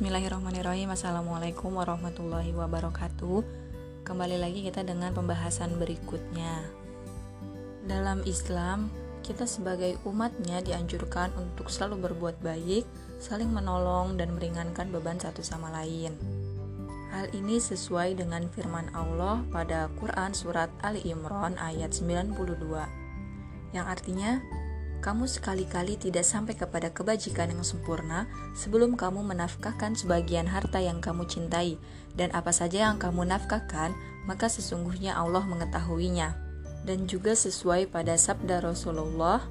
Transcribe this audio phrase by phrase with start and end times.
[0.00, 0.96] Bismillahirrahmanirrahim.
[0.96, 3.44] Assalamualaikum warahmatullahi wabarakatuh.
[4.00, 6.64] Kembali lagi kita dengan pembahasan berikutnya.
[7.84, 8.88] Dalam Islam,
[9.20, 12.88] kita sebagai umatnya dianjurkan untuk selalu berbuat baik,
[13.20, 16.16] saling menolong dan meringankan beban satu sama lain.
[17.12, 22.40] Hal ini sesuai dengan firman Allah pada Quran Surat Ali Imran ayat 92
[23.76, 24.40] yang artinya
[25.00, 31.24] kamu sekali-kali tidak sampai kepada kebajikan yang sempurna sebelum kamu menafkahkan sebagian harta yang kamu
[31.24, 31.80] cintai,
[32.14, 33.96] dan apa saja yang kamu nafkahkan,
[34.28, 36.36] maka sesungguhnya Allah mengetahuinya.
[36.84, 39.44] Dan juga sesuai pada sabda Rasulullah,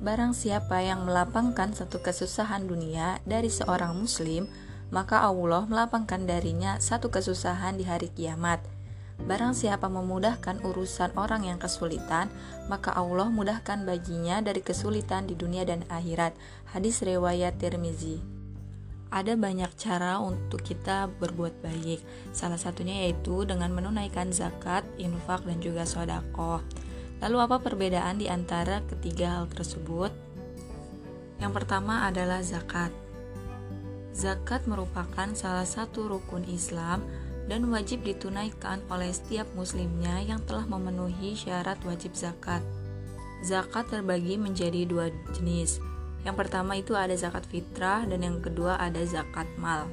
[0.00, 4.48] barang siapa yang melapangkan satu kesusahan dunia dari seorang muslim,
[4.90, 8.58] maka Allah melapangkan darinya satu kesusahan di hari kiamat
[9.28, 12.32] Barang siapa memudahkan urusan orang yang kesulitan,
[12.72, 16.32] maka Allah mudahkan baginya dari kesulitan di dunia dan akhirat.
[16.72, 18.40] Hadis riwayat Tirmizi.
[19.10, 21.98] Ada banyak cara untuk kita berbuat baik.
[22.30, 26.62] Salah satunya yaitu dengan menunaikan zakat, infak, dan juga sodako.
[27.18, 30.14] Lalu apa perbedaan di antara ketiga hal tersebut?
[31.42, 32.94] Yang pertama adalah zakat.
[34.14, 37.02] Zakat merupakan salah satu rukun Islam
[37.50, 42.62] dan wajib ditunaikan oleh setiap muslimnya yang telah memenuhi syarat wajib zakat.
[43.42, 45.82] Zakat terbagi menjadi dua jenis.
[46.22, 49.90] Yang pertama itu ada zakat fitrah dan yang kedua ada zakat mal.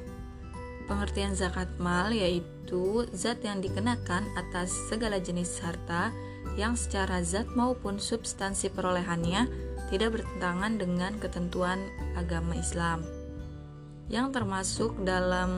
[0.86, 6.14] Pengertian zakat mal yaitu zat yang dikenakan atas segala jenis harta
[6.54, 9.50] yang secara zat maupun substansi perolehannya
[9.90, 11.82] tidak bertentangan dengan ketentuan
[12.14, 13.17] agama Islam
[14.08, 15.50] yang termasuk dalam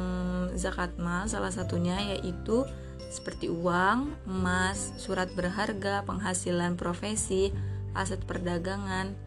[0.59, 2.67] zakat mal salah satunya yaitu
[3.11, 7.51] seperti uang, emas, surat berharga, penghasilan profesi,
[7.95, 9.19] aset perdagangan,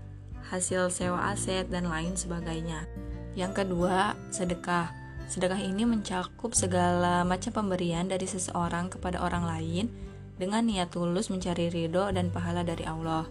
[0.48, 2.88] hasil sewa aset dan lain sebagainya.
[3.36, 4.92] Yang kedua, sedekah.
[5.28, 9.92] Sedekah ini mencakup segala macam pemberian dari seseorang kepada orang lain
[10.40, 13.28] dengan niat tulus mencari ridho dan pahala dari Allah.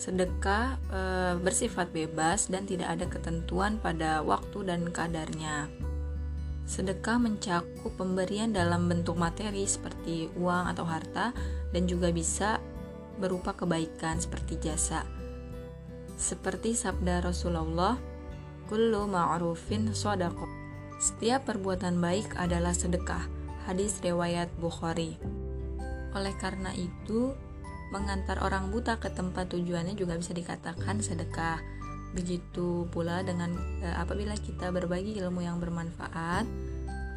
[0.00, 1.00] Sedekah e,
[1.44, 5.68] bersifat bebas dan tidak ada ketentuan pada waktu dan kadarnya.
[6.64, 11.36] Sedekah mencakup pemberian dalam bentuk materi seperti uang atau harta
[11.76, 12.64] dan juga bisa
[13.20, 15.04] berupa kebaikan seperti jasa.
[16.16, 18.00] Seperti sabda Rasulullah,
[18.72, 20.48] "Kullu ma'rufin shadaqah."
[20.96, 23.28] Setiap perbuatan baik adalah sedekah.
[23.68, 25.20] Hadis riwayat Bukhari.
[26.16, 27.36] Oleh karena itu,
[27.90, 31.58] mengantar orang buta ke tempat tujuannya juga bisa dikatakan sedekah.
[32.10, 36.46] Begitu pula dengan e, apabila kita berbagi ilmu yang bermanfaat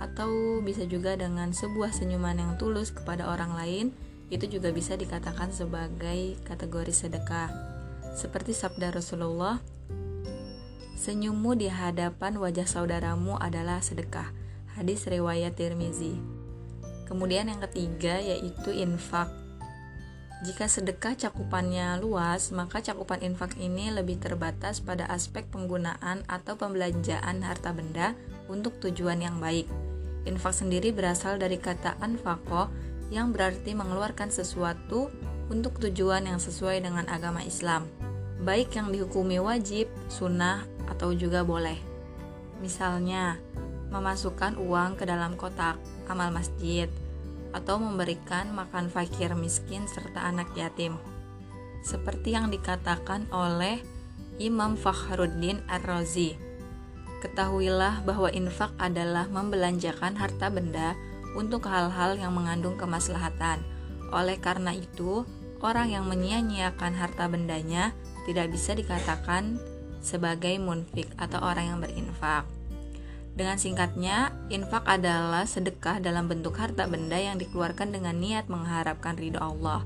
[0.01, 3.85] atau bisa juga dengan sebuah senyuman yang tulus kepada orang lain,
[4.33, 7.49] itu juga bisa dikatakan sebagai kategori sedekah.
[8.13, 9.61] Seperti sabda Rasulullah,
[10.97, 14.29] senyummu di hadapan wajah saudaramu adalah sedekah.
[14.73, 16.17] Hadis riwayat Tirmizi.
[17.05, 19.29] Kemudian yang ketiga yaitu infak
[20.43, 27.39] jika sedekah cakupannya luas, maka cakupan infak ini lebih terbatas pada aspek penggunaan atau pembelanjaan
[27.47, 28.11] harta benda
[28.51, 29.71] untuk tujuan yang baik.
[30.27, 32.67] Infak sendiri berasal dari kata anfaqo
[33.07, 35.07] yang berarti mengeluarkan sesuatu
[35.47, 37.87] untuk tujuan yang sesuai dengan agama Islam,
[38.43, 41.79] baik yang dihukumi wajib, sunnah, atau juga boleh.
[42.59, 43.39] Misalnya,
[43.95, 45.79] memasukkan uang ke dalam kotak
[46.11, 46.91] amal masjid,
[47.53, 50.97] atau memberikan makan fakir miskin serta anak yatim.
[51.85, 53.79] Seperti yang dikatakan oleh
[54.41, 56.35] Imam Fakhruddin Ar-Razi.
[57.21, 60.97] Ketahuilah bahwa infak adalah membelanjakan harta benda
[61.37, 63.61] untuk hal-hal yang mengandung kemaslahatan.
[64.11, 65.23] Oleh karena itu,
[65.63, 67.95] orang yang menyia-nyiakan harta bendanya
[68.27, 69.57] tidak bisa dikatakan
[70.03, 72.43] sebagai munfik atau orang yang berinfak.
[73.33, 79.41] Dengan singkatnya, infak adalah sedekah dalam bentuk harta benda yang dikeluarkan dengan niat mengharapkan ridho
[79.41, 79.81] Allah.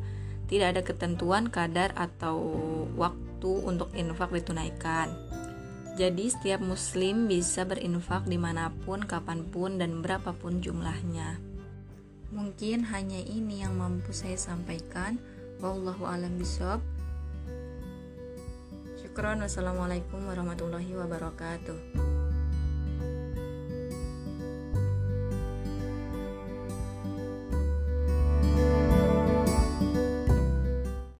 [0.52, 2.40] Tidak ada ketentuan kadar atau
[3.00, 5.12] waktu untuk infak ditunaikan.
[5.96, 11.40] Jadi setiap muslim bisa berinfak di mana pun, kapan pun, dan berapapun jumlahnya.
[12.36, 15.16] Mungkin hanya ini yang mampu saya sampaikan.
[15.64, 16.84] Wallahu alam bisawab.
[19.00, 19.40] Syukron.
[19.42, 22.17] Wassalamualaikum warahmatullahi wabarakatuh.